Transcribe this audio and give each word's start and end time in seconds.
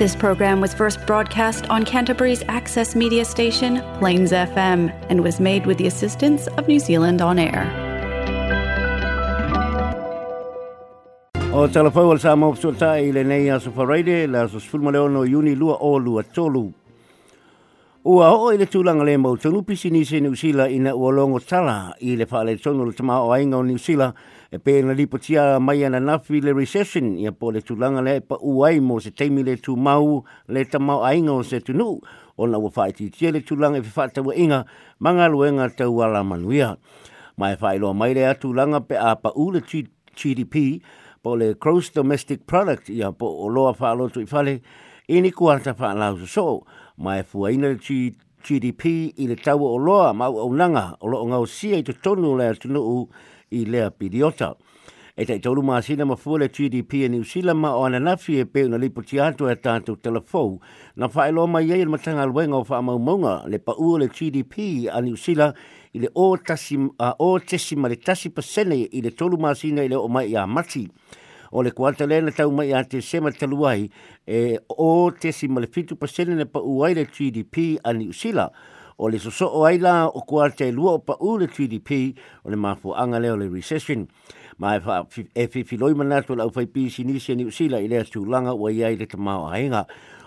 This 0.00 0.16
program 0.16 0.62
was 0.62 0.72
first 0.72 1.06
broadcast 1.06 1.68
on 1.68 1.84
Canterbury's 1.84 2.42
access 2.48 2.96
media 2.96 3.22
station, 3.26 3.82
Plains 3.98 4.32
FM, 4.32 4.88
and 5.10 5.22
was 5.22 5.38
made 5.38 5.66
with 5.66 5.76
the 5.76 5.88
assistance 5.88 6.46
of 6.56 6.66
New 6.66 6.78
Zealand 6.80 7.20
On 7.20 7.38
Air. 7.38 7.66
O 11.52 11.68
talafau 11.68 12.12
al 12.12 12.18
sa 12.24 12.32
mawpsu 12.44 12.72
ta 12.80 12.94
i 12.94 13.10
le 13.18 13.24
nei 13.34 13.50
aso 13.58 13.74
whareire, 13.80 14.24
la 14.26 14.46
aso 14.46 14.56
sfulma 14.64 14.90
leono 14.96 15.18
no 15.20 15.22
iuni 15.34 15.52
lua 15.54 15.76
o 15.78 15.92
lua 15.98 16.22
tolu. 16.24 16.64
Ua 18.00 18.30
o 18.32 18.46
ile 18.48 18.64
tūlanga 18.64 19.04
le 19.04 19.18
mau 19.20 19.36
tonu 19.36 19.58
pisi 19.60 19.90
ni 19.92 20.04
se 20.08 20.22
New 20.24 20.32
Zealand 20.32 20.72
ina 20.72 20.94
ua 20.96 21.10
longo 21.12 21.36
tala 21.44 21.92
i 22.00 22.14
le 22.16 22.24
pa 22.26 22.40
le 22.48 22.54
tonu 22.56 22.86
le 22.86 22.94
tamaha 22.96 23.26
o 23.28 23.32
ainga 23.36 23.58
o 23.58 23.62
ni 23.62 23.76
Zealand 23.76 24.14
e 24.50 24.56
pe 24.56 24.78
na 24.82 24.94
lipo 24.96 25.18
tia 25.20 25.58
mai 25.60 25.84
ana 25.84 26.00
nafi 26.00 26.40
le 26.40 26.54
recession 26.56 27.10
i 27.20 27.26
a 27.28 27.32
po 27.32 27.50
le 27.52 27.60
tūlanga 27.60 28.00
le 28.00 28.14
pa 28.24 28.38
uai 28.40 28.80
mo 28.80 28.96
se 29.04 29.12
teimi 29.12 29.44
le 29.44 29.58
tū 29.60 29.76
mau 29.76 30.22
le 30.48 30.64
tamaha 30.64 30.96
o 30.96 31.04
ainga 31.10 31.36
o 31.36 31.42
se 31.44 31.60
tunu 31.60 31.98
o 32.40 32.46
na 32.48 32.56
ua 32.56 32.72
whaiti 32.72 33.10
tia 33.12 33.34
le 33.36 33.44
tūlanga 33.44 33.84
e 33.84 33.84
whaata 33.92 34.24
ua 34.24 34.32
inga 34.32 34.62
manga 34.98 35.28
luenga 35.28 35.68
tau 35.68 36.00
ala 36.02 36.24
manuia. 36.24 36.72
Mai 37.36 37.52
whailoa 37.60 37.92
mai 37.92 38.14
le 38.14 38.24
atūlanga 38.32 38.80
pe 38.80 38.96
a 38.96 39.12
pa 39.20 39.34
u 39.36 39.50
le 39.52 39.60
GDP 39.60 40.80
po 41.20 41.36
le 41.36 41.52
gross 41.52 41.90
domestic 41.92 42.46
product 42.46 42.88
i 42.88 43.02
a 43.04 43.12
po 43.12 43.28
o 43.28 43.52
loa 43.52 43.76
whaalo 43.76 44.08
tui 44.08 44.24
whale 44.24 44.62
i 45.10 45.20
ni 45.20 45.32
kuanta 45.34 45.76
whaalau 45.76 46.16
so 46.24 46.64
mai 47.00 47.22
fua 47.22 47.50
ina 47.52 47.68
le 47.72 47.76
GDP 48.40 48.84
i 49.16 49.26
le 49.28 49.36
tau 49.36 49.64
o 49.64 49.76
loa 49.78 50.12
mau 50.14 50.36
au 50.38 50.52
nanga 50.52 50.96
o 51.00 51.08
loa 51.08 51.26
ngau 51.28 51.46
sia 51.46 51.76
i 51.80 51.84
te 51.84 51.92
tonu 51.92 52.36
le 52.38 52.46
atunu 52.52 52.80
u 52.80 52.98
i 53.52 53.64
lea 53.64 53.90
pidiota. 53.90 54.54
E 55.16 55.24
tei 55.24 55.40
tolu 55.44 55.60
maa 55.64 55.82
sina 55.84 56.04
ma 56.04 56.16
fua 56.16 56.38
le 56.40 56.48
GDP 56.48 57.04
e 57.04 57.08
New 57.08 57.24
Zealand 57.24 57.58
ma 57.60 57.74
o 57.76 57.84
ananafi 57.84 58.38
e 58.40 58.44
peo 58.46 58.68
na 58.68 58.78
lipo 58.78 59.02
ti 59.02 59.20
ato 59.20 59.50
e 59.50 59.54
tātou 59.60 59.96
telefou 60.00 60.60
na 60.96 61.08
fai 61.08 61.32
loa 61.32 61.46
mai 61.48 61.72
ei 61.72 61.84
le 61.84 61.90
matanga 61.92 62.22
alwenga 62.22 62.56
o 62.56 62.64
wha 62.68 62.80
maunga 62.82 63.42
le 63.48 63.58
pa 63.58 63.74
ua 63.76 63.98
le 64.00 64.08
GDP 64.08 64.88
a 64.92 65.00
New 65.00 65.16
Zealand 65.16 65.54
i 65.92 65.98
le 66.00 66.08
o 66.14 66.36
tasi, 66.38 66.76
uh, 66.76 67.86
le 67.88 67.96
tasi 67.96 68.30
pasene 68.30 68.76
i 68.92 69.00
le 69.02 69.10
tolu 69.10 69.36
maa 69.36 69.54
sina 69.54 69.82
i 69.82 69.88
le 69.88 69.96
o 69.96 70.08
mai 70.08 70.30
i 70.32 70.36
a 70.36 70.46
mati. 70.46 70.88
o 71.50 71.62
le 71.62 71.70
kuata 71.72 72.06
lea 72.06 72.20
na 72.22 72.30
tau 72.30 72.50
mai 72.54 72.70
a 72.72 72.82
te 72.84 73.00
sema 73.02 73.30
taluai 73.30 73.90
e 74.26 74.58
o 74.68 75.10
te 75.10 75.32
si 75.32 75.48
malefitu 75.50 75.96
pasene 75.98 76.36
na 76.38 76.44
pa 76.46 76.60
uai 76.62 76.94
le 76.94 77.04
GDP 77.10 77.80
a 77.84 77.90
New 77.92 78.12
Zealand 78.14 78.50
o 79.02 79.08
le 79.08 79.18
soso 79.18 79.48
o 79.50 79.64
aila 79.66 80.06
o 80.06 80.20
kua 80.22 80.50
te 80.50 80.70
lua 80.70 80.98
o 80.98 80.98
pa 81.00 81.16
u 81.18 81.38
le 81.40 81.46
GDP 81.48 82.14
o 82.44 82.50
le 82.50 82.56
mafu 82.56 82.94
anga 82.94 83.18
leo 83.18 83.36
le 83.36 83.48
recession. 83.48 84.06
Ma 84.60 84.74
e, 84.76 84.80
fa, 84.84 85.02
e 85.34 85.46
whiwhiloi 85.48 85.94
manatu 85.96 86.36
lau 86.36 86.50
fai 86.52 86.66
pisi 86.66 87.02
nisi 87.04 87.34
ni 87.34 87.44
usila 87.48 87.80
i 87.80 87.88
lea 87.88 88.04
tūlanga 88.04 88.52
ua 88.60 88.70
iai 88.70 88.96
le 89.00 89.06
tamau 89.08 89.48
ahenga. 89.48 89.86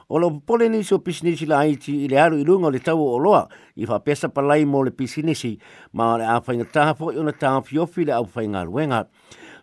O 0.09 0.17
lo 0.19 0.29
pole 0.41 0.67
ni 0.69 0.81
so 0.83 0.97
pisinisi 0.99 1.45
la 1.47 1.61
aiti 1.63 1.94
i 2.03 2.07
le 2.11 2.17
aru 2.19 2.38
i 2.41 2.44
lunga 2.45 2.67
o 2.67 2.71
le 2.73 2.79
tau 2.83 2.99
o 2.99 3.17
loa 3.21 3.45
i 3.79 3.85
wha 3.88 3.99
pesa 4.03 4.27
palai 4.29 4.66
mo 4.66 4.81
le 4.83 4.91
pisinisi 4.91 5.53
ma 5.94 6.11
o 6.16 6.17
le 6.19 6.25
awhainga 6.27 6.66
taha 6.73 6.94
fo 6.97 7.11
i 7.13 7.17
ona 7.17 7.31
taha 7.31 7.61
fiofi 7.66 8.05
le 8.09 8.13
au 8.17 8.25
whainga 8.35 8.66
ruenga. 8.67 9.05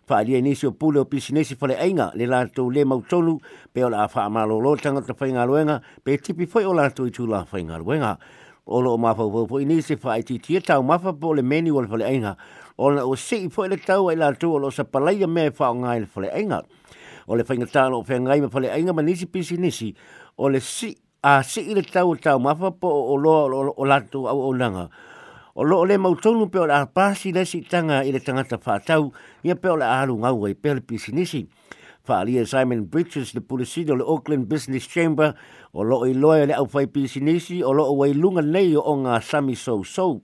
fa 0.05 0.17
ali 0.21 0.41
ni 0.41 0.55
so 0.55 0.71
pule 0.71 0.99
o 1.01 1.05
pisinesi 1.05 1.55
fo 1.57 1.67
le 1.67 1.75
ainga 1.77 2.11
le 2.15 2.25
la 2.25 2.43
le 2.45 2.85
mau 2.85 3.01
tolu 3.01 3.37
pe 3.73 3.83
o 3.83 3.89
la 3.89 4.07
fa 4.07 4.23
amalo 4.25 4.59
lo 4.59 4.75
tanga 4.77 5.01
te 5.01 5.13
fa 5.13 5.27
inga 5.27 5.45
loenga 5.45 5.81
pe 6.03 6.17
tipi 6.17 6.45
foi 6.45 6.65
o 6.65 6.73
la 6.73 6.89
to 6.89 7.09
tu 7.09 7.27
la 7.27 7.45
fa 7.45 7.59
inga 7.59 7.77
loenga 7.77 8.17
o 8.65 8.81
lo 8.81 8.97
ma 8.97 9.13
fa 9.13 9.23
fo 9.47 9.59
ni 9.63 9.81
se 9.81 9.95
fa 9.97 10.17
ti 10.23 10.39
ti 10.39 10.59
ta 10.59 10.81
ma 10.81 10.97
po 10.97 11.33
le 11.33 11.41
meni 11.43 11.69
wal 11.71 11.87
fo 11.87 11.97
ainga 12.01 12.35
o 12.77 12.89
na 12.91 13.05
o 13.05 13.15
si 13.15 13.47
fo 13.49 13.65
le 13.67 13.77
tau 13.77 14.09
ai 14.09 14.15
la 14.15 14.33
to 14.33 14.49
o 14.53 14.57
lo 14.57 14.71
sa 14.71 14.83
palai 14.83 15.21
me 15.27 15.51
fa 15.51 15.73
nga 15.73 15.89
ai 15.93 16.05
fo 16.05 16.19
le 16.21 16.29
ainga 16.33 16.61
o 17.27 17.35
le 17.35 17.43
fa 17.43 17.53
inga 17.53 17.67
ta 17.69 17.87
lo 17.89 18.01
fa 18.03 18.17
nga 18.17 18.35
me 18.41 18.49
fo 18.49 18.57
le 18.59 18.71
ainga 18.73 18.93
ma 18.93 19.01
ni 19.01 19.15
si 19.15 19.25
pisinesi 19.27 19.93
o 20.37 20.49
le 20.49 20.59
si 20.59 20.97
a 21.21 21.43
si 21.45 21.61
i 21.69 21.73
le 21.77 21.83
tau 21.85 22.15
tau 22.17 22.39
ma 22.41 22.55
po 22.57 22.89
o 22.89 23.15
lo 23.17 23.45
o 23.77 23.83
la 23.85 24.01
au 24.01 24.39
o 24.49 24.51
langa 24.57 24.89
o 25.53 25.63
lo 25.63 25.83
le 25.85 25.97
mau 25.97 26.15
tonu 26.15 26.47
pe 26.47 26.59
o 26.59 26.65
la 26.65 26.85
pasi 26.85 27.31
le 27.33 27.43
si 27.43 27.61
tanga 27.61 28.03
i 28.05 28.11
le 28.11 28.19
tangata 28.23 28.57
whātau, 28.57 29.11
ia 29.43 29.55
pe 29.55 29.67
o 29.69 29.75
la 29.75 29.89
alu 30.01 30.15
ngau 30.21 30.47
i 30.47 30.53
pe 30.53 30.75
le 30.77 30.81
pisinisi. 30.81 31.47
Whaalia 32.07 32.45
Simon 32.47 32.85
Bridges, 32.89 33.33
le 33.35 33.41
pulisido 33.41 33.95
le 33.95 34.03
Auckland 34.03 34.47
Business 34.49 34.87
Chamber, 34.87 35.33
o 35.73 35.83
lo 35.83 36.01
i 36.07 36.13
loa 36.13 36.45
le 36.45 36.55
au 36.55 36.67
whai 36.73 36.87
pisinisi, 36.87 37.61
o 37.63 37.73
lo 37.73 37.83
o 37.91 37.93
wai 37.99 38.13
lunga 38.13 38.41
nei 38.41 38.75
o 38.75 38.81
o 38.81 38.95
ngā 39.03 39.19
sami 39.21 39.55
sou 39.55 39.83
sou. 39.83 40.21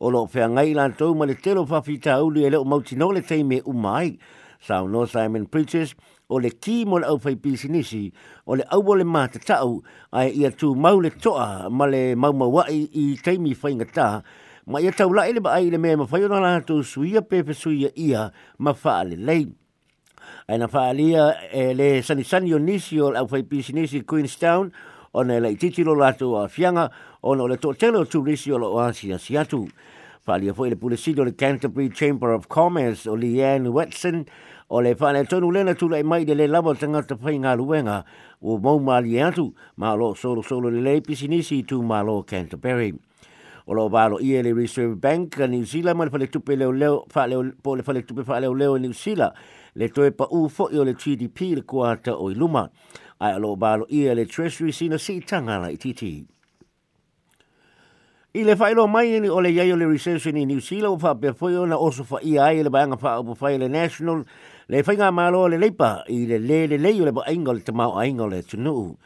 O 0.00 0.10
lo 0.10 0.24
whea 0.24 0.48
ngai 0.48 0.72
lan 0.74 0.96
tau 0.98 1.14
ma 1.14 1.24
le 1.28 1.34
telo 1.36 1.62
whawhita 1.62 2.16
uli 2.24 2.44
e 2.46 2.50
le 2.50 2.58
o 2.58 2.64
mauti 2.64 2.96
no 2.96 3.10
le 3.12 3.22
teime 3.22 3.60
umai. 3.66 4.16
Sao 4.58 4.86
no 4.86 5.04
Simon 5.06 5.46
Bridges, 5.52 5.94
o 6.28 6.38
le 6.40 6.50
ki 6.58 6.84
mo 6.86 6.98
le 6.98 7.06
au 7.06 7.20
whai 7.22 7.36
pisinisi, 7.36 8.08
o 8.46 8.54
le 8.56 8.64
au 8.72 8.94
le 8.94 9.04
māta 9.04 9.38
tau, 9.38 9.82
ai 10.12 10.32
ia 10.32 10.50
tū 10.50 10.72
mau 10.74 10.98
le 11.00 11.10
toa 11.10 11.68
ma 11.70 11.86
le 11.86 12.16
maumawai 12.16 12.68
i 12.94 13.12
teimi 13.22 13.52
whaingataa, 13.54 14.22
ma 14.66 14.78
ia 14.80 14.92
tau 14.92 15.10
lai 15.12 15.32
le 15.32 15.40
ba 15.40 15.52
ai 15.58 15.70
le 15.70 15.78
mea 15.78 15.96
ma 15.96 16.06
whaiona 16.08 16.38
la 16.40 16.60
tu 16.62 16.82
suia 16.86 17.22
pepe 17.22 17.52
suia 17.54 17.90
ia 17.98 18.30
ma 18.58 18.72
whaale 18.80 19.16
lei. 19.16 19.50
Aina 20.46 20.68
whaalia 20.70 21.34
e 21.50 21.74
le 21.74 22.02
sani 22.02 22.52
o 22.54 22.58
nisi 22.58 22.98
o 23.00 23.08
au 23.10 23.26
whaipisi 23.28 23.72
nisi 23.74 24.02
Queenstown 24.04 24.72
o 25.14 25.22
ne 25.22 25.40
lei 25.40 25.56
titilo 25.56 25.94
latu 25.94 26.36
a 26.38 26.46
fianga 26.48 26.90
o 27.22 27.34
no 27.34 27.46
le 27.46 27.56
tōtele 27.56 27.96
o 27.98 28.04
tūrisi 28.06 28.52
o 28.54 28.58
lo 28.58 28.74
oasi 28.74 29.12
asi 29.12 29.34
atu. 29.36 29.66
Whaalia 30.26 30.54
foi 30.54 30.70
le 30.70 30.78
le 31.24 31.32
Canterbury 31.34 31.88
Chamber 31.90 32.30
of 32.32 32.46
Commerce 32.48 33.08
o 33.08 33.16
Leanne 33.16 33.68
Watson 33.72 34.24
o 34.70 34.78
le 34.80 34.94
whane 34.98 35.24
tonu 35.26 35.50
lena 35.52 35.74
tula 35.74 35.98
e 35.98 36.02
mai 36.04 36.24
de 36.24 36.34
le 36.36 36.46
lava 36.46 36.72
tangata 36.74 37.16
pai 37.18 37.34
ngā 37.36 37.56
luenga 37.58 38.04
o 38.40 38.58
mau 38.58 38.78
mali 38.78 39.18
atu 39.20 39.52
ma 39.76 39.92
lo 39.94 40.14
solo 40.14 40.40
solo 40.40 40.68
le 40.70 40.80
le 40.80 41.00
nisi 41.26 41.64
tu 41.64 41.82
ma 41.82 42.00
lo 42.00 42.22
Canterbury 42.22 42.94
o 43.66 43.74
lo 43.74 43.88
valo 43.88 44.18
i 44.20 44.40
le 44.42 44.52
Reserve 44.54 44.94
Bank 44.96 45.40
a 45.40 45.46
New 45.46 45.64
Zealand 45.64 45.96
ma 45.96 46.04
le 46.04 46.10
fale 46.10 46.26
tupe 46.28 46.56
leo 46.56 46.72
leo 46.72 47.04
fa 47.08 47.26
leo 47.26 47.52
po 47.62 47.76
le 47.76 47.82
fale 47.82 48.02
tupe 48.04 48.24
fa 48.24 48.40
leo 48.40 48.54
leo 48.54 48.76
New 48.78 48.92
Zealand 48.92 49.32
le 49.74 49.88
toe 49.88 50.10
pa 50.10 50.26
UFO 50.30 50.66
fo 50.68 50.74
i 50.74 50.78
o 50.78 50.82
le 50.84 50.94
GDP 50.94 51.38
le 51.56 51.62
kuata 51.62 52.16
o 52.18 52.30
i 52.30 52.34
luma 52.34 52.68
ai 53.20 53.38
lo 53.38 53.54
valo 53.56 53.86
i 53.88 54.04
le 54.14 54.26
Treasury 54.26 54.72
sina 54.72 54.98
si 54.98 55.20
tanga 55.20 55.58
la 55.58 55.68
i 55.70 55.76
titi 55.76 56.24
I 58.34 58.44
le 58.44 58.54
whaelo 58.56 58.86
mai 58.88 59.20
ni 59.20 59.28
o 59.28 59.40
le 59.40 59.50
iai 59.52 59.72
o 59.72 59.76
le 59.76 59.86
Reserve 59.86 60.32
ni 60.32 60.44
New 60.46 60.58
Zealand 60.60 60.98
o 60.98 60.98
whape 61.04 61.32
foi 61.34 61.54
ona 61.56 61.78
oso 61.78 62.02
fa 62.04 62.18
I 62.22 62.38
ai 62.38 62.62
le 62.64 62.70
banga 62.70 62.96
fa 62.96 63.20
o 63.20 63.34
fa 63.34 63.52
le 63.56 63.68
national 63.68 64.24
le 64.68 64.82
whainga 64.84 65.10
malo 65.12 65.46
le 65.48 65.58
leipa 65.58 66.02
i 66.08 66.26
le 66.26 66.38
le 66.38 66.66
le 66.66 66.78
le 66.78 66.90
o 67.00 67.04
le 67.06 67.12
ba 67.12 67.22
ainga 67.28 67.52
le 67.52 67.60
tamau 67.62 67.96
ainga 67.98 68.26
le 68.26 68.42
tunuu. 68.42 68.96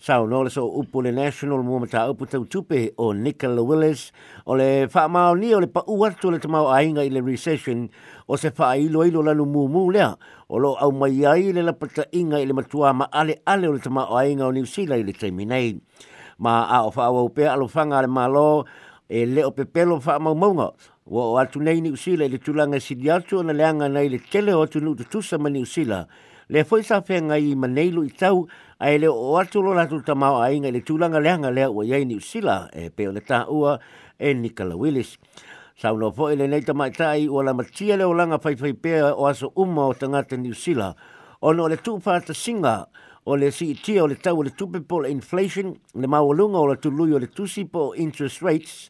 sau 0.00 0.26
le 0.26 0.48
so 0.48 0.80
le 1.02 1.10
national 1.10 1.58
mo 1.62 1.80
mata 1.80 2.06
upu 2.10 2.24
tau 2.26 2.44
tupe 2.46 2.94
o 2.98 3.12
Nicola 3.12 3.62
Willis 3.62 4.12
o 4.46 4.54
le 4.54 4.86
wha 4.86 5.08
mao 5.08 5.34
ni 5.34 5.52
o 5.54 5.58
le 5.60 5.66
pa 5.66 5.82
uatu 5.88 6.30
le 6.30 6.38
tamau 6.38 6.68
ainga 6.70 7.02
i 7.02 7.10
le 7.10 7.20
recession 7.20 7.90
o 8.28 8.36
se 8.36 8.50
wha 8.56 8.76
ilo 8.78 9.04
ilo 9.04 9.22
lanu 9.26 9.44
mumu 9.44 9.90
lea 9.90 10.14
o 10.48 10.58
lo 10.58 10.74
au 10.78 10.92
mai 10.92 11.26
ai 11.26 11.52
le 11.52 11.62
lapata 11.66 12.06
inga 12.14 12.38
i 12.38 12.46
le 12.46 12.52
matua 12.54 12.92
ma 12.94 13.08
ale 13.10 13.42
ale 13.44 13.66
o 13.68 13.72
le 13.74 13.80
tamau 13.80 14.14
ainga 14.16 14.46
o 14.46 14.52
New 14.52 14.64
Zealand 14.66 15.00
i 15.02 15.02
le 15.02 15.12
taiminei 15.12 15.74
ma 16.38 16.62
a 16.70 16.84
o 16.86 16.92
wha 16.94 17.06
au 17.10 17.28
pea 17.28 17.52
alofanga 17.58 18.00
le 18.00 18.06
malo 18.06 18.66
e 19.10 19.26
le 19.26 19.42
o 19.44 19.50
pepelo 19.50 19.98
wha 20.04 20.18
maumaunga 20.18 20.70
Wa 21.08 21.24
o 21.24 21.38
atu 21.40 21.56
nei 21.64 21.80
ni 21.80 21.88
usila 21.88 22.26
i 22.28 22.28
le 22.28 22.36
tulanga 22.36 22.76
sidi 22.80 23.08
atu 23.10 23.40
na 23.42 23.54
leanga 23.56 23.88
nei 23.88 24.10
le 24.12 24.18
tele 24.20 24.52
o 24.52 24.60
atu 24.62 24.78
nutu 24.80 25.04
tutusa 25.08 25.38
ma 25.40 25.48
ni 25.48 25.62
usila 25.64 26.04
le 26.50 26.64
foi 26.64 26.82
sa 26.82 27.02
fe 27.02 27.20
ngai 27.20 27.54
ma 27.54 27.66
neilo 27.66 28.02
i 28.04 28.08
tau 28.10 28.46
ai 28.78 28.98
le 28.98 29.06
o 29.08 29.36
atu 29.36 29.60
lo 29.62 29.74
natu 29.74 30.00
ta 30.02 30.14
mau 30.14 30.40
ai 30.40 30.58
ngai 30.60 30.72
le 30.72 30.80
tulanga 30.82 31.20
le 31.20 31.28
hanga 31.30 31.50
le 31.50 31.66
o 31.66 31.82
yei 31.82 32.04
ni 32.06 32.14
usila 32.16 32.70
e 32.72 32.88
pe 32.88 33.06
o 33.08 33.12
le 33.12 33.20
ta 33.20 33.44
ua 33.50 33.78
e 34.18 34.32
Nicola 34.34 34.74
Willis. 34.74 35.18
Sa 35.76 35.92
uno 35.92 36.10
foi 36.10 36.36
le 36.36 36.46
nei 36.46 36.62
tama 36.62 36.88
tai 36.90 37.26
o 37.28 37.42
la 37.42 37.52
matia 37.52 37.96
le 37.96 38.04
o 38.04 38.14
langa 38.14 38.38
fai 38.38 38.56
fai 38.56 38.72
pea 38.72 39.14
o 39.14 39.26
aso 39.26 39.52
umma 39.56 39.84
o 39.88 39.92
te 39.92 40.06
ni 40.38 40.48
usila 40.48 40.94
o 41.40 41.52
no 41.52 41.66
le 41.68 41.76
tupa 41.76 42.18
ta 42.20 42.32
singa 42.32 42.86
o 43.26 43.34
le 43.36 43.50
si 43.50 43.74
ti 43.74 43.98
o 44.00 44.06
le 44.06 44.14
tau 44.16 44.38
o 44.40 44.42
le 44.42 44.50
tupe 44.54 44.80
po 44.88 45.00
le 45.00 45.10
inflation 45.10 45.74
le 45.94 46.06
mawalunga 46.08 46.56
o 46.58 46.66
le 46.66 46.76
tului 46.80 47.12
o 47.12 47.18
le 47.18 47.26
tusi 47.28 47.66
po 47.68 47.92
interest 47.94 48.40
rates 48.40 48.88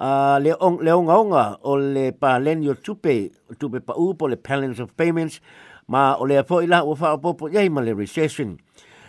a 0.00 0.38
uh, 0.40 0.40
le 0.42 0.54
ong 0.60 0.80
le 0.80 0.90
onga 0.92 1.16
onga 1.18 1.58
o 1.62 1.76
le 1.76 2.12
pa 2.12 2.38
len 2.38 2.62
yo 2.62 2.72
tupe 2.74 3.30
tupe 3.60 3.80
pa 3.84 3.92
u 4.00 4.14
po 4.16 4.28
le 4.28 4.36
balance 4.36 4.80
of 4.80 4.94
payments 4.96 5.40
ma 5.88 6.16
o 6.18 6.26
lea 6.26 6.42
fo 6.44 6.62
ila 6.62 6.82
ua 6.82 6.94
whaapopo 7.00 7.48
iai 7.50 7.68
ma 7.70 7.80
le 7.80 7.94
recession. 7.94 8.58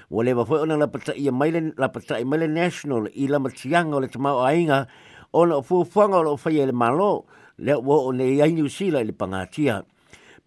Ua 0.10 0.24
lewa 0.24 0.46
fo 0.46 0.62
ona 0.64 0.78
la 0.78 0.88
pata 0.88 1.14
ia 1.18 1.30
e 1.30 1.34
maile, 1.34 1.74
la 1.78 1.90
pata 1.90 2.18
i 2.22 2.22
e 2.22 2.26
maile 2.26 2.48
national 2.48 3.10
i 3.14 3.28
la 3.28 3.40
matianga 3.42 3.98
o 3.98 4.02
le 4.02 4.08
tamau 4.08 4.40
ainga 4.46 4.88
ona 5.34 5.58
o 5.60 5.62
fuafuanga 5.62 6.18
o 6.22 6.24
lo 6.24 6.32
whaia 6.38 6.64
e 6.64 6.70
le 6.70 6.74
malo 6.74 7.26
le 7.60 7.74
ua 7.76 7.96
o 8.08 8.12
ne 8.14 8.24
iai 8.38 8.54
New 8.54 8.68
Zealand 8.70 9.04
i 9.04 9.08
le 9.10 9.14
pangatia. 9.14 9.84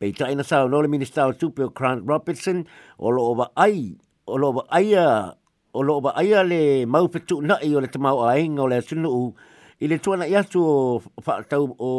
Pei 0.01 0.13
taina 0.17 0.43
sao 0.47 0.69
no 0.69 0.81
le 0.81 0.89
minister 0.89 1.25
o 1.27 1.35
tupe 1.37 1.63
o 1.67 1.75
Grant 1.75 2.05
Robertson 2.07 2.65
o 2.99 3.11
lo 3.11 3.23
owa 3.35 3.51
ai, 3.59 3.99
o 4.25 4.37
lo 4.39 4.49
owa 4.55 4.65
aia 4.71 5.37
o 5.73 5.83
lo 5.87 6.01
ba 6.03 6.11
aia 6.19 6.43
le 6.43 6.83
mau 6.87 7.07
petu 7.09 7.39
na 7.47 7.55
i 7.63 7.71
o 7.71 7.79
le 7.81 7.87
tamau 7.89 8.25
ainga 8.27 8.63
o 8.67 8.67
le 8.67 8.81
sunu 8.83 9.31
i 9.79 9.87
le 9.87 9.99
tuana 10.03 10.27
i 10.27 10.35
atu 10.37 10.59
o 10.65 10.99
whaatau 11.27 11.71
o 11.79 11.91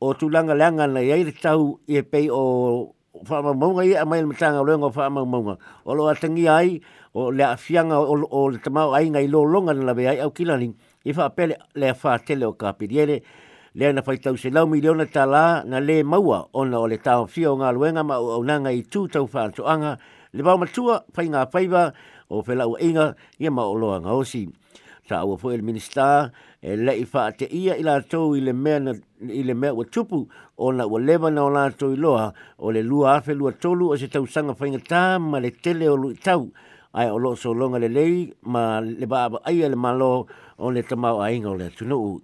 o 0.00 0.12
tulanga 0.14 0.52
langa 0.54 0.86
na 0.86 1.00
ia 1.00 1.16
tau 1.40 1.80
i 1.88 1.98
e 1.98 2.02
pei 2.02 2.28
o 2.30 2.92
whaamaunga 3.16 3.84
ia 3.84 4.04
mai 4.04 4.20
le 4.20 4.26
matanga 4.28 4.60
o 4.60 4.64
lenga 4.64 4.86
o 4.88 4.92
whaamaunga. 4.92 5.56
O 5.84 5.94
loa 5.94 6.14
tangi 6.14 6.48
ai 6.48 6.80
o 7.14 7.30
le 7.30 7.44
afianga 7.44 7.96
o, 7.98 8.48
le 8.50 8.58
tamau 8.60 8.92
ai 8.92 9.08
ngai 9.08 9.28
lolonga 9.28 9.72
na 9.74 9.84
lawe 9.92 10.04
ai 10.08 10.18
au 10.20 10.30
kilani 10.30 10.68
i 11.04 11.12
whaapele 11.12 11.56
le 11.76 11.92
whaatele 11.96 12.44
o 12.44 12.52
kapiriere 12.52 13.22
le 13.74 13.86
ana 13.88 14.02
fai 14.02 14.18
tau 14.20 14.36
se 14.36 14.50
lau 14.50 14.66
miliona 14.68 15.06
tala 15.08 15.64
na 15.64 15.80
le 15.80 16.02
maua 16.04 16.44
ona 16.52 16.76
o 16.78 16.86
le 16.86 16.98
tau 17.00 17.24
fia 17.26 17.52
o 17.52 17.56
ngā 17.56 17.72
luenga 17.72 18.04
ma 18.04 18.18
o 18.20 18.42
nanga 18.44 18.68
i 18.70 18.82
tū 18.84 19.08
tau 19.08 19.24
whaatoanga 19.26 19.96
le 20.36 20.42
wau 20.44 20.58
matua 20.60 21.00
fai 21.16 21.28
ngā 21.32 21.46
faiva 21.52 21.88
o 22.28 22.42
whelau 22.44 22.76
inga 22.84 23.14
ia 23.40 23.48
ma 23.50 23.64
o 23.64 23.72
loa 23.74 24.00
ngā 24.04 24.12
osi 24.12 24.44
sa 25.08 25.20
ua 25.24 25.36
fo 25.36 25.50
el 25.52 25.62
minister 25.62 26.30
e 26.60 26.76
lei 26.76 27.00
i 27.50 27.56
ia 27.56 27.74
i 27.76 27.82
latou 27.82 28.08
tau 28.08 28.34
i 28.36 28.40
le 28.40 28.52
mea 28.52 28.78
na, 28.78 28.92
i 29.20 29.42
le 29.44 29.54
mea 29.54 29.74
ua 29.74 29.84
tupu 29.84 30.26
o 30.56 30.72
na 30.72 30.84
ua 30.86 31.00
lewa 31.00 31.30
na 31.30 31.44
o 31.44 31.50
la 31.50 31.70
tau 31.70 31.94
o 32.58 32.72
le 32.72 32.82
lua 32.82 33.16
afe 33.16 33.34
lua 33.34 33.52
tolu 33.52 33.90
o 33.92 33.96
se 33.96 34.08
tausaga 34.08 34.52
whainga 34.58 35.18
ma 35.18 35.38
le 35.38 35.50
tele 35.50 35.88
o 35.88 35.96
lui 35.96 36.14
tau 36.14 36.50
ai 36.94 37.10
o 37.10 37.18
lo 37.18 37.36
so 37.36 37.52
longa 37.54 37.78
ma 38.42 38.80
le 38.80 39.06
ba 39.06 39.28
le 39.50 39.76
malo 39.76 40.26
o 40.58 40.70
le 40.70 40.82
tamau 40.82 41.20
o 41.20 41.54
le 41.56 41.70
tunuu 41.70 42.20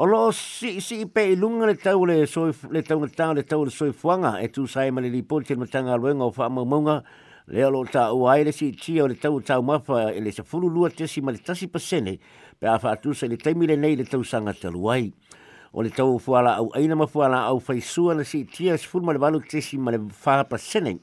O 0.00 0.06
lo 0.06 0.30
si 0.30 0.80
si 0.80 1.06
pe 1.06 1.32
ilunga 1.32 1.66
le 1.66 1.74
tau 1.74 2.04
le 2.06 2.24
soi 2.26 2.52
le 2.70 2.82
tau 2.82 3.00
le 3.02 3.08
tau 3.10 3.32
le 3.34 3.42
tau 3.42 3.64
le 3.64 3.70
soi 3.70 3.90
e 4.40 4.48
tu 4.48 4.66
sai 4.66 4.92
ma 4.92 5.00
le 5.00 5.08
lipo 5.08 5.40
te 5.42 5.56
matanga 5.56 5.98
o 5.98 6.30
fa'amaumauga 6.30 7.02
le 7.50 7.64
o 7.64 7.70
lo 7.70 7.84
ta 7.84 8.12
o 8.12 8.28
ai 8.28 8.44
le 8.44 8.52
si 8.52 8.70
tia 8.72 9.04
o 9.04 9.08
le 9.08 9.14
tau 9.14 9.40
tau 9.40 9.62
mafa 9.62 10.10
e 10.12 10.20
le 10.20 10.30
se 10.30 10.42
lua 10.52 10.90
tesi 10.90 11.20
ma 11.22 11.30
le 11.32 11.38
tasi 11.38 11.66
pasene 11.66 12.18
pe 12.58 12.66
a 12.68 12.76
whaatu 12.82 13.14
se 13.14 13.26
le 13.26 13.36
taimile 13.36 13.74
nei 13.76 13.96
le 13.96 14.04
tau 14.04 14.22
sanga 14.22 14.52
talu 14.52 14.90
ai. 14.90 15.12
O 15.72 15.82
le 15.82 15.88
tau 15.90 16.18
fuala 16.18 16.56
au 16.58 16.70
aina 16.74 16.94
ma 16.94 17.06
fuala 17.06 17.46
au 17.48 17.58
faisua 17.60 18.14
na 18.14 18.22
si 18.24 18.44
tia 18.44 18.76
se 18.76 18.86
fulu 18.86 19.06
ma 19.06 19.12
le 19.12 19.18
walu 19.18 19.40
tesi 19.40 19.78
ma 19.78 19.90
le 19.92 19.96
whaha 19.98 20.44
pasene. 20.44 21.00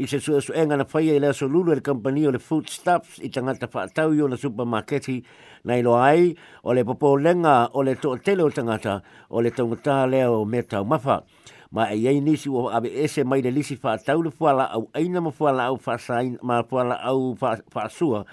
I 0.00 0.06
se 0.06 0.20
sua 0.20 0.40
su 0.40 0.52
enga 0.54 0.76
na 0.76 0.84
whaia 0.88 1.12
i 1.12 1.16
e 1.16 1.20
lea 1.20 1.32
so 1.34 1.46
lulu 1.46 1.72
e 1.72 1.74
le 1.76 1.80
kampani 1.80 2.26
o 2.26 2.30
le 2.30 2.38
food 2.38 2.68
stuffs 2.70 3.18
i 3.18 3.28
tangata 3.28 3.68
whaatau 3.68 4.14
i 4.14 4.20
o 4.22 4.28
na 4.28 4.36
supermarketi 4.36 5.22
na 5.64 5.76
ilo 5.76 5.96
ai 6.00 6.32
o 6.64 6.72
le 6.72 6.84
popo 6.84 7.16
lenga 7.18 7.68
o 7.74 7.82
le 7.82 7.94
toa 7.96 8.16
tele 8.18 8.40
o 8.42 8.48
tangata 8.48 9.02
o 9.28 9.40
le 9.42 9.50
taungata 9.50 10.06
lea 10.08 10.30
o 10.32 10.46
me 10.46 10.62
tau 10.62 10.84
mafa. 10.84 11.20
Mafa 11.20 11.24
ma 11.70 11.90
e 11.92 11.96
yei 12.00 12.20
nisi 12.20 12.48
o 12.48 12.68
abe 12.72 12.88
ese 12.88 13.24
mai 13.24 13.42
le 13.42 13.50
lisi 13.50 13.76
fa 13.76 13.98
tau 14.00 14.22
le 14.22 14.30
fuala 14.30 14.64
au 14.72 14.88
aina 14.96 15.20
ma 15.20 15.30
fuala 15.30 15.64
au 15.68 15.76
fa 15.76 15.98
sain 15.98 16.38
ma 16.42 16.62
fuala 16.64 16.96
au 17.04 17.36
fa 17.36 17.88
sua 17.90 18.24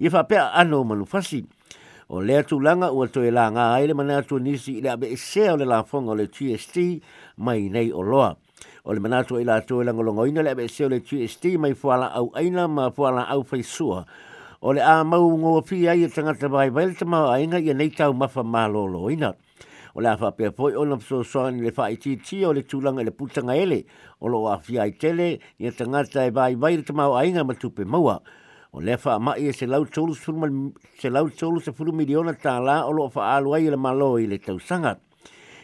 i 0.00 0.08
fa 0.08 0.24
pea 0.24 0.52
ano 0.56 0.82
manu 0.84 1.04
fasi 1.04 1.44
o 2.08 2.20
le 2.24 2.36
atu 2.40 2.60
langa 2.60 2.88
ua 2.92 3.06
toe 3.12 3.28
la 3.30 3.50
ngā 3.52 3.64
aile 3.76 3.92
mana 3.92 4.16
atu 4.22 4.38
nisi 4.40 4.78
i 4.80 4.80
le 4.80 4.88
abe 4.90 5.10
ese 5.12 5.50
o 5.52 5.56
le 5.56 5.64
la 5.68 5.82
fonga 5.84 6.12
o 6.16 6.16
le 6.16 6.26
TST 6.32 6.76
mai 7.44 7.68
nei 7.68 7.92
o 7.92 8.00
loa 8.00 8.32
o 8.88 8.92
le 8.96 9.00
manatu 9.00 9.36
i 9.38 9.44
la 9.44 9.60
toe 9.60 9.84
langa 9.84 10.02
longoina 10.02 10.42
le 10.42 10.50
abe 10.56 10.64
ese 10.64 10.86
o 10.88 10.88
le 10.88 11.00
TST 11.04 11.44
mai 11.60 11.74
fuala 11.76 12.08
au 12.16 12.32
aina 12.34 12.64
ma 12.68 12.88
fuala 12.90 13.28
au 13.28 13.44
fa 13.44 13.60
sua 13.62 14.00
o 14.64 14.72
le 14.72 14.80
a 14.80 15.04
mau 15.04 15.28
ngō 15.36 15.60
fi 15.66 15.84
ai 15.92 16.06
e 16.08 16.08
tangata 16.08 16.48
vai 16.48 16.70
vai 16.72 16.86
le 16.88 16.94
tamau 16.96 17.28
ainga 17.28 17.58
i 17.60 17.68
nei 17.76 17.90
tau 17.92 18.14
mafa 18.16 18.40
mālo 18.42 18.86
loina 18.88 19.30
o 19.36 19.36
o 19.98 20.00
le 20.00 20.10
afape 20.10 20.52
poi 20.54 20.76
ona 20.76 20.96
so 21.00 21.24
so 21.24 21.48
ni 21.50 21.60
le 21.60 21.70
fai 21.72 21.96
ti 21.96 22.16
ti 22.18 22.44
o 22.46 22.52
le 22.52 22.62
tulanga 22.62 23.02
le 23.02 23.10
putanga 23.10 23.54
ele 23.56 23.82
o 24.20 24.28
lo 24.30 24.46
afia 24.48 24.84
i 24.86 24.92
tele 24.92 25.40
ni 25.58 25.72
tangata 25.74 26.24
e 26.24 26.30
vai 26.30 26.54
vai 26.54 26.78
te 26.84 26.92
mau 26.92 27.14
ainga 27.18 27.42
ma 27.42 27.52
tupe 27.54 27.82
maua 27.84 28.22
o 28.70 28.78
le 28.80 28.96
fa 28.96 29.18
ma 29.18 29.34
ie 29.34 29.50
se 29.52 29.66
lau 29.66 29.84
tolu 29.86 30.14
se 30.14 31.08
lau 31.10 31.26
tolu 31.30 31.58
se 31.60 31.72
fulu 31.72 31.90
tala 32.40 32.86
o 32.86 32.92
lo 32.92 33.08
fa 33.10 33.34
alu 33.34 33.54
ai 33.56 33.66
e 33.66 33.70
le 33.70 33.76
malo 33.76 34.18
i 34.22 34.26
le 34.28 34.38
tau 34.38 34.60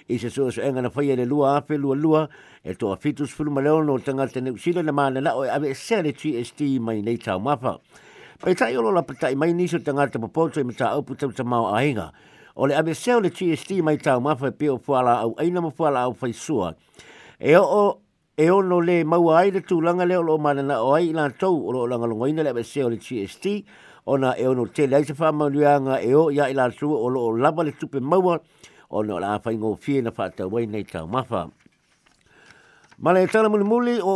i 0.08 0.18
se 0.18 0.28
soso 0.28 0.60
enga 0.62 0.80
na 0.82 0.90
fai 0.90 1.10
e 1.14 1.16
le 1.16 1.24
lua 1.26 1.58
afe 1.62 1.76
lua 1.78 1.94
lua 1.94 2.28
e 2.62 2.74
to 2.74 2.90
a 2.90 2.96
fitus 2.96 3.30
fulu 3.30 3.52
ma 3.54 3.60
leono 3.60 3.92
o 3.94 3.98
tangata 4.00 4.40
ne 4.42 4.50
usila 4.50 4.82
na 4.82 4.90
maana 4.90 5.20
la 5.22 5.36
o 5.36 5.44
e 5.46 5.48
ave 5.48 5.74
se 5.74 6.02
le 6.02 6.12
TST 6.12 6.58
mai 6.82 7.02
nei 7.02 7.16
tau 7.18 7.38
mafa 7.38 7.78
Pei 8.42 8.52
tai 8.56 8.74
olo 8.76 8.90
la 8.90 9.00
patai 9.04 9.36
mai 9.38 9.52
niso 9.54 9.78
tangata 9.78 10.18
popoto 10.18 10.58
i 10.58 10.62
e 10.62 10.64
mita 10.66 10.90
au 10.90 11.00
putau 11.04 11.30
ta 11.32 11.44
mau 11.44 11.70
ainga 11.72 12.10
o 12.54 12.66
le 12.66 12.74
amesea 12.76 13.16
o 13.16 13.20
le 13.20 13.30
GST 13.30 13.72
mai 13.82 13.98
tau 13.98 14.20
mawhai 14.20 14.52
pe 14.52 14.68
o 14.70 14.76
puala 14.78 15.18
au, 15.22 15.34
aina 15.38 15.60
ma 15.60 15.70
puala 15.70 16.00
au 16.04 16.12
fai 16.14 16.32
sua. 16.32 16.74
E 17.38 17.56
o, 17.56 17.62
o 17.64 18.00
e 18.36 18.50
ono 18.50 18.80
le 18.80 19.04
maua 19.04 19.40
ai 19.40 19.50
le 19.50 19.60
tūlanga 19.60 20.06
leo 20.06 20.22
lo 20.22 20.38
manana 20.38 20.80
o 20.82 20.94
ai 20.94 21.08
ilan 21.10 21.34
tau 21.38 21.56
o 21.66 21.72
lo 21.72 21.86
langa 21.86 22.06
longa 22.06 22.28
ina 22.28 22.42
le 22.42 22.50
amesea 22.50 22.86
o 22.86 22.90
le 22.90 22.96
GST, 22.96 23.46
ona 24.06 24.34
e 24.38 24.46
ono 24.46 24.66
te 24.66 24.86
le 24.86 24.96
aise 24.96 25.14
whama 25.18 25.50
e 26.00 26.14
o 26.14 26.30
ia 26.30 26.48
ilan 26.50 26.72
tau 26.72 26.92
o 26.94 27.08
lo 27.10 27.36
laba 27.36 27.64
le 27.64 27.72
tupe 27.72 28.00
maua, 28.00 28.38
ona 28.90 29.14
o 29.14 29.18
la 29.18 29.34
awhai 29.38 29.56
ngō 29.58 29.76
fie 29.80 30.02
na 30.02 30.10
whata 30.16 30.46
wai 30.46 30.66
nei 30.66 30.84
tau 30.84 31.06
mawha. 31.08 31.50
Ma 32.98 33.12
le 33.12 33.24
e 33.24 33.26
tala 33.26 33.48
muli 33.48 33.64
muli 33.64 33.98
o, 34.00 34.06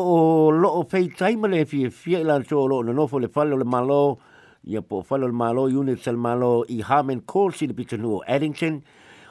o 0.46 0.50
lo 0.52 0.68
o 0.78 0.84
fei 0.84 1.08
taima 1.08 1.48
le 1.48 1.64
fie 1.66 1.90
fie 1.90 2.20
ilan 2.20 2.44
tau 2.44 2.58
o 2.62 2.66
lo 2.68 2.82
na 2.84 2.92
nofo 2.92 3.18
le 3.18 3.26
whale 3.34 3.54
o 3.54 3.58
le 3.58 3.64
malo, 3.64 4.18
ia 4.66 4.82
po 4.82 5.02
falo 5.02 5.30
malo 5.32 5.68
units 5.70 6.08
al 6.08 6.16
malo 6.18 6.64
i 6.68 6.82
Harman 6.82 7.20
Coles 7.22 7.62
i 7.62 7.66
le 7.66 7.74
pitanu 7.74 8.16
o 8.20 8.24
Addington. 8.26 8.82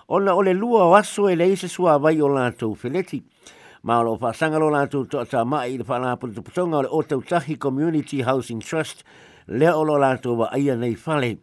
Ona 0.10 0.36
ole 0.36 0.54
lua 0.54 0.84
o 0.88 0.96
aso 0.96 1.28
e 1.30 1.36
le 1.36 1.48
ise 1.52 1.68
sua 1.68 1.98
vai 2.00 2.20
o 2.22 2.28
lātou 2.28 2.76
feleti. 2.76 3.24
Ma 3.84 4.00
o 4.00 4.16
whasanga 4.18 4.58
lo 4.60 4.70
lātou 4.72 5.08
toa 5.08 5.26
tā 5.28 5.44
mai 5.46 5.74
i 5.76 5.78
le 5.78 5.84
whanapura 5.84 6.34
tuputonga 6.34 6.78
o 6.78 6.82
le 6.84 6.88
Otautahi 6.90 7.58
Community 7.60 8.22
Housing 8.22 8.60
Trust 8.62 9.04
lea 9.48 9.74
o 9.76 9.84
lo 9.84 9.98
lātou 10.00 10.38
wa 10.38 10.50
aia 10.54 10.76
nei 10.76 10.96
fale. 10.96 11.38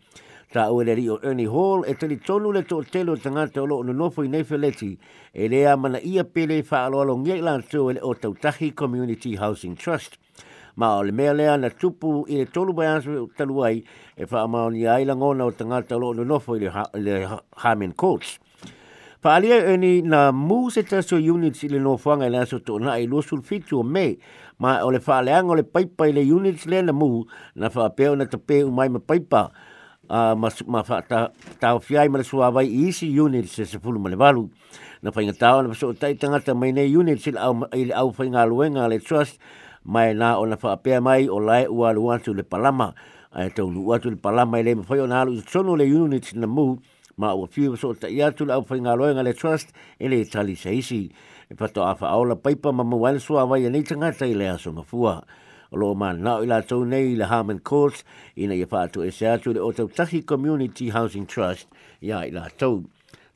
Ta 0.50 0.66
e 0.66 0.70
o 0.70 0.80
le 0.82 0.94
rio 0.94 1.18
Ernie 1.22 1.48
Hall 1.48 1.84
e 1.86 1.94
tali 1.94 2.16
tonu 2.18 2.52
le 2.52 2.62
tō 2.64 2.82
telo 2.90 3.16
tangata 3.16 3.62
o 3.62 3.66
lo 3.66 3.82
no 3.82 3.92
nofo 3.92 4.22
i 4.24 4.28
nei 4.28 4.44
feleti 4.44 4.96
e 5.32 5.48
lea 5.48 5.76
mana 5.76 6.00
ia 6.00 6.24
pele 6.24 6.62
wha 6.62 6.84
alo 6.86 7.00
alo 7.02 7.16
ngei 7.20 7.42
lātou 7.44 7.90
e 7.90 7.94
le 7.94 8.00
Otautahi 8.00 8.72
Community 8.74 9.36
Housing 9.36 9.76
Trust. 9.76 10.18
ma 10.76 10.98
o 10.98 11.02
le 11.04 11.12
mea 11.12 11.34
lea 11.34 11.56
na 11.58 11.70
tupu 11.70 12.24
i 12.28 12.36
le 12.38 12.46
tolu 12.46 12.74
mai 12.74 12.86
anse 12.86 13.08
talu 13.36 13.62
ai 13.64 13.84
e 14.16 14.24
wha 14.24 14.40
amao 14.42 14.70
ni 14.70 14.86
ai 14.86 15.04
lango 15.04 15.34
na 15.34 15.44
o 15.44 15.50
tangata 15.50 15.96
lo 15.98 16.12
no 16.14 16.24
nofo 16.24 16.56
i 16.56 16.60
le 17.00 17.28
Harmon 17.56 17.92
Coates. 17.92 18.38
Pa 19.22 19.34
alia 19.36 19.64
e 19.72 19.76
ni 19.76 20.02
na 20.02 20.32
mu 20.32 20.70
se 20.70 20.82
taso 20.82 21.16
units 21.16 21.62
i 21.64 21.68
le 21.68 21.78
nofanga 21.78 22.26
i 22.26 22.30
le 22.30 22.38
aso 22.42 22.58
tona 22.58 22.98
i 22.98 23.06
lo 23.06 23.20
sulfitu 23.22 23.78
o 23.80 23.82
me 23.82 24.16
ma 24.58 24.80
o 24.84 24.90
le 24.90 24.98
wha 24.98 25.22
leanga 25.22 25.52
o 25.52 25.54
le 25.54 25.62
paipa 25.62 26.08
i 26.08 26.12
le 26.12 26.20
units 26.32 26.66
le 26.66 26.82
na 26.82 26.92
mu 26.92 27.22
na 27.54 27.70
wha 27.74 27.88
peo 27.90 28.16
na 28.16 28.24
tape 28.24 28.64
mai 28.66 28.88
ma 28.88 28.98
paipa 28.98 29.50
a 30.06 30.32
uh, 30.32 30.34
ma 30.36 30.50
ma 30.66 30.82
fa 30.82 31.00
ta 31.00 31.30
ta 31.60 31.78
fiai 31.80 32.08
ma 32.10 32.20
so 32.22 32.42
avai 32.44 32.68
isi 32.68 33.06
unit 33.08 33.46
se 33.48 33.64
se 33.64 33.78
fulu 33.80 33.96
male 33.98 34.16
valu 34.20 34.50
na 35.00 35.10
fainga 35.10 35.32
ta 35.32 35.62
na 35.64 35.72
so 35.72 35.94
ta 35.94 36.12
tanga 36.12 36.42
ta 36.44 36.52
mai 36.54 36.72
nei 36.72 36.92
unit 36.92 37.22
sil 37.24 37.38
au 37.40 37.64
il 37.72 37.88
au 37.96 38.12
fainga 38.12 38.44
luenga 38.44 38.84
le 38.88 39.00
trust 39.00 39.40
mai 39.84 40.12
na 40.14 40.36
o 40.38 40.44
na 40.46 40.56
whaapea 40.56 41.00
mai 41.02 41.28
o 41.28 41.36
lai 41.40 41.66
ua 41.66 41.92
lua 41.92 42.18
tu 42.18 42.32
le 42.34 42.42
palama 42.42 42.94
ai 43.32 43.50
tau 43.50 43.68
lua 43.70 44.00
tu 44.00 44.10
le 44.10 44.16
palama 44.16 44.56
i 44.58 44.62
le 44.62 44.74
mawhai 44.74 44.98
o 45.00 45.06
na 45.06 45.22
alu 45.22 45.32
i 45.38 45.76
le 45.76 45.84
unit 46.00 46.32
na 46.34 46.46
mu 46.46 46.76
ma 47.16 47.32
ua 47.34 47.46
fiu 47.46 47.74
e 47.74 47.76
so 47.76 47.92
ta 47.94 48.08
ia 48.08 48.32
tu 48.32 48.44
le 48.44 48.52
au 48.54 48.62
whainga 48.68 48.96
loenga 48.96 49.34
trust 49.36 49.70
e 50.00 50.08
le 50.08 50.24
tali 50.24 50.56
seisi 50.56 51.10
e 51.50 51.54
pato 51.54 51.84
a 51.84 51.94
whaola 51.94 52.34
paipa 52.36 52.72
ma 52.72 52.82
mawale 52.82 53.20
soa 53.20 53.46
vai 53.46 53.66
anei 53.66 53.82
tangata 53.82 54.24
i 54.26 54.32
le 54.34 54.48
aso 54.48 54.72
mafua 54.72 55.22
o 55.70 55.76
lo 55.76 55.94
ma 55.94 56.12
nao 56.12 56.42
i 56.42 56.48
tau 56.66 56.84
nei 56.84 57.14
le 57.14 57.24
Harmon 57.24 57.58
Court 57.60 58.02
ina 58.36 58.54
ia 58.54 58.64
e 58.64 58.68
whaatu 58.70 59.02
e 59.04 59.10
se 59.10 59.26
atu 59.28 59.52
le 59.52 59.60
o 59.60 59.72
tau 59.72 59.88
tahi 59.88 60.24
Community 60.24 60.88
Housing 60.88 61.26
Trust 61.26 61.68
ia 62.00 62.24
i 62.24 62.30
la 62.30 62.48
tau 62.56 62.82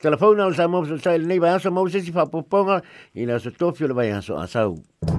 Telefona 0.00 0.46
o 0.46 0.52
sa 0.54 0.66
mōpso 0.70 0.96
taile 1.02 1.26
nei 1.26 1.38
vai 1.38 1.50
aso 1.58 1.68
mōsesi 1.70 2.14
whapoponga 2.14 2.80
i 3.14 3.26
le 3.26 3.34
aso 3.36 3.50
tofio 3.50 3.86
le 3.88 3.94
vai 3.94 4.10
aso 4.14 4.38
asau. 4.38 5.12